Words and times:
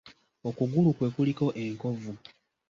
Okugulu 0.49 0.89
kwe 0.97 1.07
kuliko 1.15 1.45
enkovu. 1.63 2.11